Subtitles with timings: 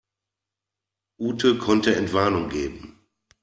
[1.19, 3.05] Ute konnte Entwarnung geben.